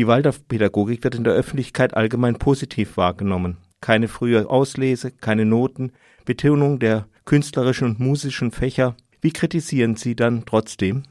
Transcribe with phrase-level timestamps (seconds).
[0.00, 3.58] Die Waldorfpädagogik wird in der Öffentlichkeit allgemein positiv wahrgenommen.
[3.82, 5.92] Keine frühe Auslese, keine Noten,
[6.24, 8.96] Betonung der künstlerischen und musischen Fächer.
[9.20, 11.02] Wie kritisieren Sie dann trotzdem?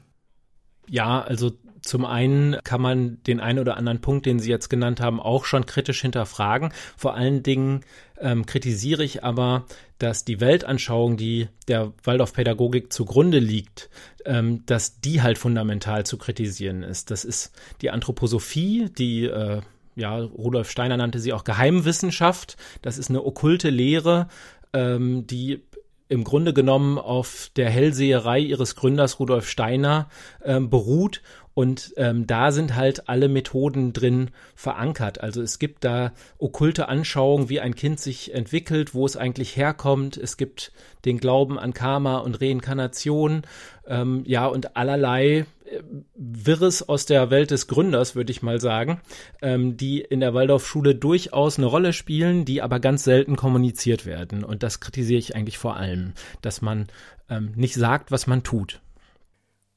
[0.88, 5.00] Ja, also zum einen kann man den einen oder anderen Punkt, den Sie jetzt genannt
[5.00, 6.72] haben, auch schon kritisch hinterfragen.
[6.96, 7.80] Vor allen Dingen
[8.20, 9.64] ähm, kritisiere ich aber,
[9.98, 13.90] dass die Weltanschauung, die der Waldorfpädagogik zugrunde liegt,
[14.24, 17.10] ähm, dass die halt fundamental zu kritisieren ist.
[17.10, 19.60] Das ist die Anthroposophie, die äh,
[19.96, 22.56] ja, Rudolf Steiner nannte sie auch Geheimwissenschaft.
[22.82, 24.28] Das ist eine okkulte Lehre,
[24.72, 25.62] ähm, die
[26.08, 30.08] im Grunde genommen auf der Hellseherei ihres Gründers Rudolf Steiner
[30.44, 31.22] ähm, beruht
[31.60, 35.20] und ähm, da sind halt alle Methoden drin verankert.
[35.20, 40.16] Also es gibt da okkulte Anschauungen, wie ein Kind sich entwickelt, wo es eigentlich herkommt.
[40.16, 40.72] Es gibt
[41.04, 43.42] den Glauben an Karma und Reinkarnation,
[43.86, 45.82] ähm, ja, und allerlei äh,
[46.14, 49.02] Wirres aus der Welt des Gründers, würde ich mal sagen,
[49.42, 54.44] ähm, die in der Waldorfschule durchaus eine Rolle spielen, die aber ganz selten kommuniziert werden.
[54.44, 56.86] Und das kritisiere ich eigentlich vor allem, dass man
[57.28, 58.80] ähm, nicht sagt, was man tut.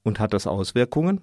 [0.04, 1.20] Und hat das Auswirkungen?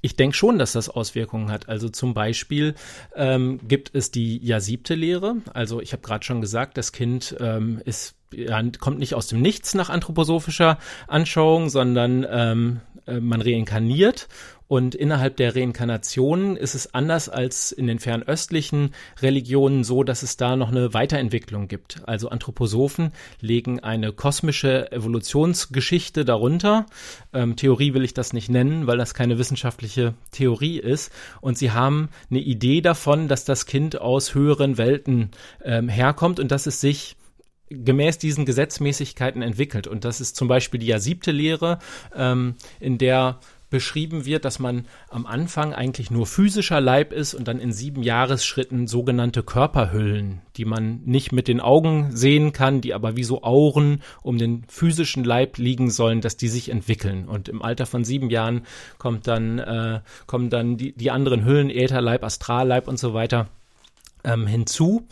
[0.00, 1.68] Ich denke schon, dass das Auswirkungen hat.
[1.68, 2.74] Also zum Beispiel
[3.14, 5.36] ähm, gibt es die Ja-Siebte-Lehre.
[5.52, 9.40] Also ich habe gerade schon gesagt, das Kind ähm, ist ja, kommt nicht aus dem
[9.40, 14.28] Nichts nach anthroposophischer Anschauung, sondern ähm, äh, man reinkarniert
[14.70, 20.36] und innerhalb der Reinkarnation ist es anders als in den fernöstlichen Religionen so, dass es
[20.36, 22.02] da noch eine Weiterentwicklung gibt.
[22.06, 26.86] Also Anthroposophen legen eine kosmische Evolutionsgeschichte darunter.
[27.32, 31.10] Ähm, Theorie will ich das nicht nennen, weil das keine wissenschaftliche Theorie ist.
[31.40, 35.32] Und sie haben eine Idee davon, dass das Kind aus höheren Welten
[35.64, 37.16] ähm, herkommt und dass es sich
[37.70, 39.86] gemäß diesen Gesetzmäßigkeiten entwickelt.
[39.86, 41.78] Und das ist zum Beispiel die ja siebte Lehre,
[42.14, 43.38] ähm, in der
[43.70, 48.02] beschrieben wird, dass man am Anfang eigentlich nur physischer Leib ist und dann in sieben
[48.02, 53.42] Jahresschritten sogenannte Körperhüllen, die man nicht mit den Augen sehen kann, die aber wie so
[53.42, 57.26] Auren um den physischen Leib liegen sollen, dass die sich entwickeln.
[57.26, 58.62] Und im Alter von sieben Jahren
[58.98, 63.48] kommt dann, äh, kommen dann die, die anderen Hüllen, Ätherleib, Astralleib und so weiter
[64.24, 65.06] ähm, hinzu.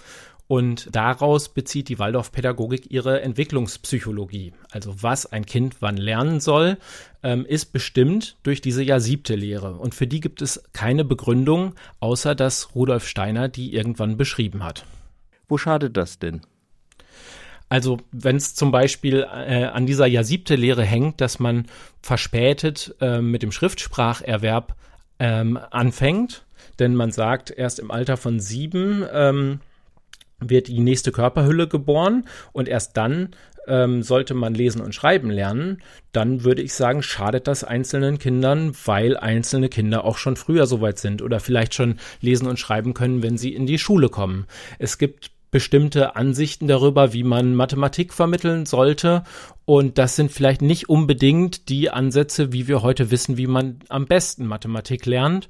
[0.48, 4.54] Und daraus bezieht die Waldorfpädagogik ihre Entwicklungspsychologie.
[4.70, 6.78] Also was ein Kind wann lernen soll,
[7.22, 9.74] ähm, ist bestimmt durch diese ja siebte Lehre.
[9.74, 14.86] Und für die gibt es keine Begründung, außer dass Rudolf Steiner die irgendwann beschrieben hat.
[15.48, 16.40] Wo schadet das denn?
[17.68, 21.66] Also wenn es zum Beispiel äh, an dieser ja siebte Lehre hängt, dass man
[22.00, 24.74] verspätet äh, mit dem Schriftspracherwerb
[25.18, 26.46] ähm, anfängt,
[26.78, 29.60] denn man sagt erst im Alter von sieben ähm,
[30.40, 33.30] wird die nächste Körperhülle geboren und erst dann
[33.66, 35.82] ähm, sollte man lesen und schreiben lernen,
[36.12, 40.98] dann würde ich sagen, schadet das einzelnen Kindern, weil einzelne Kinder auch schon früher soweit
[40.98, 44.46] sind oder vielleicht schon lesen und schreiben können, wenn sie in die Schule kommen.
[44.78, 49.22] Es gibt bestimmte Ansichten darüber, wie man Mathematik vermitteln sollte.
[49.64, 54.06] Und das sind vielleicht nicht unbedingt die Ansätze, wie wir heute wissen, wie man am
[54.06, 55.48] besten Mathematik lernt.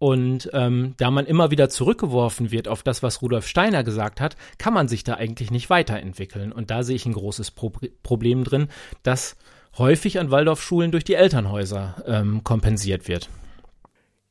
[0.00, 4.34] Und ähm, da man immer wieder zurückgeworfen wird auf das, was Rudolf Steiner gesagt hat,
[4.56, 6.52] kann man sich da eigentlich nicht weiterentwickeln.
[6.52, 7.70] Und da sehe ich ein großes Pro
[8.02, 8.68] Problem drin,
[9.02, 9.36] das
[9.76, 13.28] häufig an Waldorfschulen durch die Elternhäuser ähm, kompensiert wird.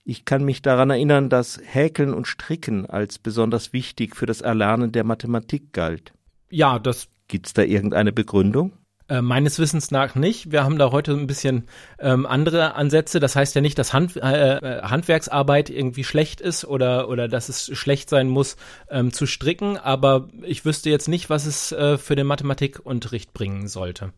[0.03, 4.91] Ich kann mich daran erinnern, dass Häkeln und Stricken als besonders wichtig für das Erlernen
[4.91, 6.13] der Mathematik galt.
[6.49, 7.09] Ja, das.
[7.27, 8.73] Gibt's da irgendeine Begründung?
[9.09, 10.51] Äh, meines Wissens nach nicht.
[10.51, 11.63] Wir haben da heute ein bisschen
[11.97, 13.19] ähm, andere Ansätze.
[13.19, 17.49] Das heißt ja nicht, dass Hand, äh, äh, Handwerksarbeit irgendwie schlecht ist oder, oder dass
[17.49, 18.55] es schlecht sein muss
[18.91, 23.67] ähm, zu stricken, aber ich wüsste jetzt nicht, was es äh, für den Mathematikunterricht bringen
[23.67, 24.13] sollte.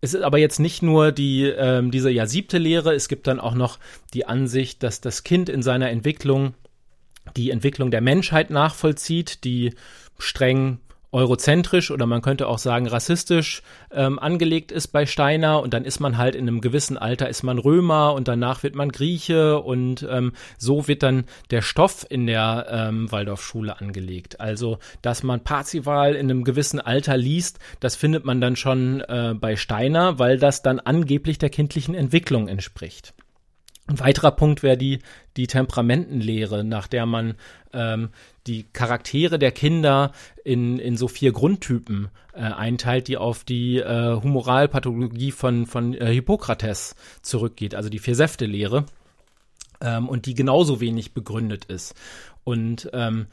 [0.00, 3.38] Es ist aber jetzt nicht nur die, ähm, diese ja siebte Lehre, es gibt dann
[3.38, 3.78] auch noch
[4.14, 6.54] die Ansicht, dass das Kind in seiner Entwicklung
[7.36, 9.74] die Entwicklung der Menschheit nachvollzieht, die
[10.18, 10.78] streng
[11.12, 16.00] eurozentrisch oder man könnte auch sagen rassistisch ähm, angelegt ist bei Steiner und dann ist
[16.00, 20.06] man halt in einem gewissen Alter ist man Römer und danach wird man Grieche und
[20.10, 24.40] ähm, so wird dann der Stoff in der ähm, Waldorfschule angelegt.
[24.40, 29.34] Also, dass man Parzival in einem gewissen Alter liest, das findet man dann schon äh,
[29.38, 33.14] bei Steiner, weil das dann angeblich der kindlichen Entwicklung entspricht.
[33.88, 34.98] Ein weiterer Punkt wäre die,
[35.36, 37.34] die Temperamentenlehre, nach der man
[37.72, 38.08] ähm,
[38.46, 40.12] die Charaktere der Kinder
[40.44, 46.12] in, in so vier Grundtypen äh, einteilt, die auf die äh, Humoralpathologie von, von äh,
[46.12, 48.86] Hippokrates zurückgeht, also die Vier-Säfte-Lehre,
[49.80, 51.94] ähm, und die genauso wenig begründet ist.
[52.42, 53.26] Und ähm,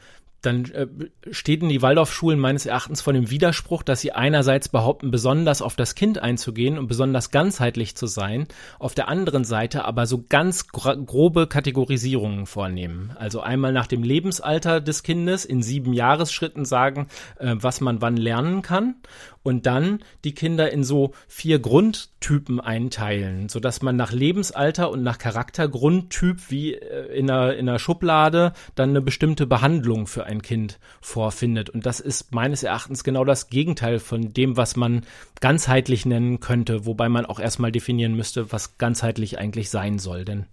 [0.46, 0.86] dann äh,
[1.30, 5.94] stehen die Waldorfschulen meines Erachtens vor dem Widerspruch, dass sie einerseits behaupten, besonders auf das
[5.94, 8.46] Kind einzugehen und besonders ganzheitlich zu sein,
[8.78, 13.12] auf der anderen Seite aber so ganz grobe Kategorisierungen vornehmen.
[13.18, 17.08] Also einmal nach dem Lebensalter des Kindes in sieben Jahresschritten sagen,
[17.38, 18.96] äh, was man wann lernen kann
[19.44, 25.02] und dann die Kinder in so vier Grundtypen einteilen, so dass man nach Lebensalter und
[25.04, 30.33] nach Charaktergrundtyp wie äh, in einer, in einer Schublade dann eine bestimmte Behandlung für ein
[30.42, 31.70] Kind vorfindet.
[31.70, 35.02] Und das ist meines Erachtens genau das Gegenteil von dem, was man
[35.40, 40.24] ganzheitlich nennen könnte, wobei man auch erstmal definieren müsste, was ganzheitlich eigentlich sein soll.
[40.24, 40.46] Denn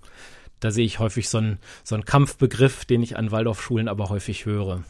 [0.60, 4.45] da sehe ich häufig so einen, so einen Kampfbegriff, den ich an Waldorfschulen aber häufig
[4.45, 4.83] höre.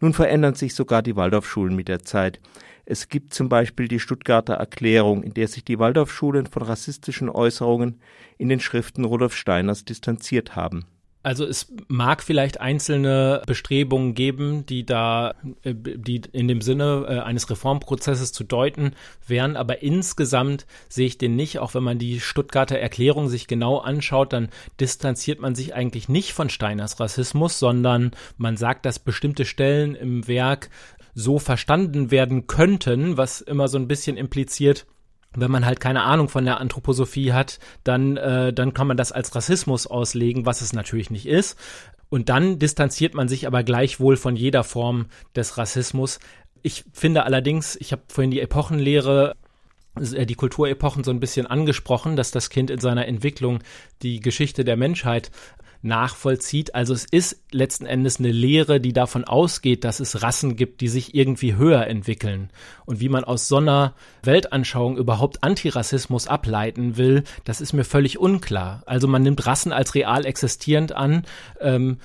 [0.00, 2.40] Nun verändern sich sogar die Waldorfschulen mit der Zeit.
[2.84, 8.00] Es gibt zum Beispiel die Stuttgarter Erklärung, in der sich die Waldorfschulen von rassistischen Äußerungen
[8.36, 10.84] in den Schriften Rudolf Steiners distanziert haben.
[11.24, 17.18] Also es mag vielleicht einzelne Bestrebungen geben, die da, äh, die in dem Sinne äh,
[17.20, 18.92] eines Reformprozesses zu deuten
[19.26, 21.60] wären, aber insgesamt sehe ich den nicht.
[21.60, 26.34] Auch wenn man die Stuttgarter Erklärung sich genau anschaut, dann distanziert man sich eigentlich nicht
[26.34, 30.68] von Steiners Rassismus, sondern man sagt, dass bestimmte Stellen im Werk
[31.14, 34.84] so verstanden werden könnten, was immer so ein bisschen impliziert,
[35.34, 39.12] wenn man halt keine Ahnung von der Anthroposophie hat, dann, äh, dann kann man das
[39.12, 41.58] als Rassismus auslegen, was es natürlich nicht ist.
[42.08, 46.20] Und dann distanziert man sich aber gleichwohl von jeder Form des Rassismus.
[46.62, 49.34] Ich finde allerdings, ich habe vorhin die Epochenlehre
[49.96, 53.60] äh, die Kulturepochen so ein bisschen angesprochen, dass das Kind in seiner Entwicklung
[54.02, 55.30] die Geschichte der Menschheit
[55.84, 56.74] nachvollzieht.
[56.74, 60.88] Also es ist letzten Endes eine Lehre, die davon ausgeht, dass es Rassen gibt, die
[60.88, 62.50] sich irgendwie höher entwickeln.
[62.86, 68.18] Und wie man aus so einer Weltanschauung überhaupt Antirassismus ableiten will, das ist mir völlig
[68.18, 68.82] unklar.
[68.86, 71.24] Also man nimmt Rassen als real existierend an,
[71.60, 71.98] ähm,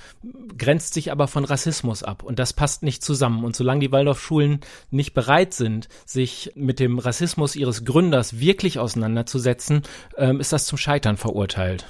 [0.56, 2.22] grenzt sich aber von Rassismus ab.
[2.22, 3.44] Und das passt nicht zusammen.
[3.44, 4.60] Und solange die Waldorfschulen
[4.90, 9.82] nicht bereit sind, sich mit dem Rassismus ihres Gründers wirklich auseinanderzusetzen,
[10.16, 11.86] ähm, ist das zum Scheitern verurteilt.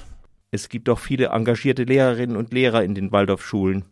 [0.51, 3.85] Es gibt auch viele engagierte Lehrerinnen und Lehrer in den Waldorfschulen.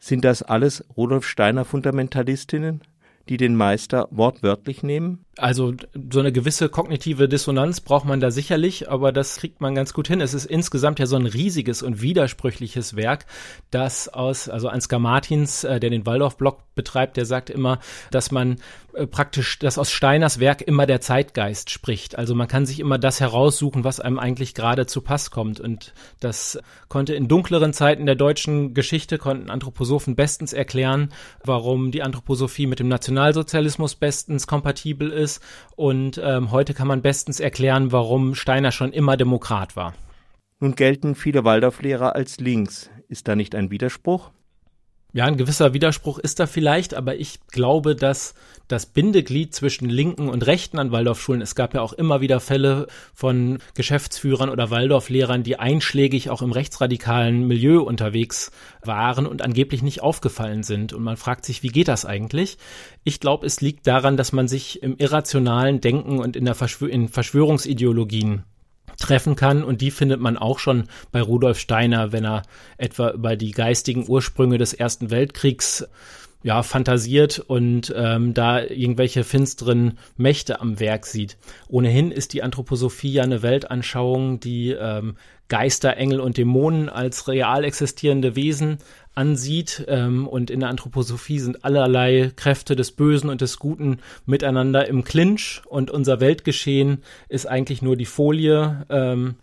[0.00, 2.82] Sind das alles Rudolf Steiner Fundamentalistinnen?
[3.30, 5.24] die den Meister wortwörtlich nehmen?
[5.40, 5.74] Also
[6.12, 10.08] so eine gewisse kognitive Dissonanz braucht man da sicherlich, aber das kriegt man ganz gut
[10.08, 10.20] hin.
[10.20, 13.26] Es ist insgesamt ja so ein riesiges und widersprüchliches Werk,
[13.70, 17.78] das aus, also Ansgar Martins, äh, der den Waldorf-Blog betreibt, der sagt immer,
[18.10, 18.56] dass man
[18.94, 22.16] äh, praktisch, dass aus Steiners Werk immer der Zeitgeist spricht.
[22.16, 25.60] Also man kann sich immer das heraussuchen, was einem eigentlich gerade zu Pass kommt.
[25.60, 26.58] Und das
[26.88, 31.10] konnte in dunkleren Zeiten der deutschen Geschichte, konnten Anthroposophen bestens erklären,
[31.44, 35.42] warum die Anthroposophie mit dem Nationalsozialismus bestens kompatibel ist.
[35.76, 39.94] Und ähm, heute kann man bestens erklären, warum Steiner schon immer Demokrat war.
[40.58, 42.90] Nun gelten viele Waldorflehrer als links.
[43.08, 44.30] Ist da nicht ein Widerspruch?
[45.12, 48.34] Ja, ein gewisser Widerspruch ist da vielleicht, aber ich glaube, dass
[48.68, 52.86] das Bindeglied zwischen Linken und Rechten an Waldorfschulen, es gab ja auch immer wieder Fälle
[53.12, 58.52] von Geschäftsführern oder Waldorflehrern, die einschlägig auch im rechtsradikalen Milieu unterwegs
[58.84, 60.92] waren und angeblich nicht aufgefallen sind.
[60.92, 62.58] Und man fragt sich, wie geht das eigentlich?
[63.02, 66.88] Ich glaube, es liegt daran, dass man sich im irrationalen Denken und in der Verschwör
[66.88, 68.44] in Verschwörungsideologien
[69.00, 69.64] treffen kann.
[69.64, 72.42] Und die findet man auch schon bei Rudolf Steiner, wenn er
[72.78, 75.88] etwa über die geistigen Ursprünge des Ersten Weltkriegs
[76.42, 81.36] ja, fantasiert und ähm, da irgendwelche finsteren Mächte am Werk sieht.
[81.68, 85.16] Ohnehin ist die Anthroposophie ja eine Weltanschauung, die ähm,
[85.48, 88.78] Geister, Engel und Dämonen als real existierende Wesen
[89.14, 89.84] ansieht.
[89.88, 95.04] Ähm, und in der Anthroposophie sind allerlei Kräfte des Bösen und des Guten miteinander im
[95.04, 95.60] Clinch.
[95.66, 99.34] Und unser Weltgeschehen ist eigentlich nur die Folie, ähm,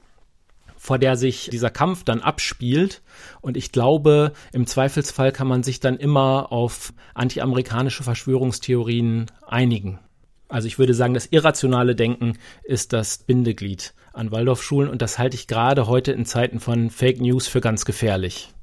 [0.88, 3.01] vor der sich dieser Kampf dann abspielt.
[3.41, 10.00] Und ich glaube, im Zweifelsfall kann man sich dann immer auf antiamerikanische Verschwörungstheorien einigen.
[10.48, 15.36] Also ich würde sagen, das irrationale Denken ist das Bindeglied an Waldorfschulen und das halte
[15.36, 18.53] ich gerade heute in Zeiten von Fake News für ganz gefährlich.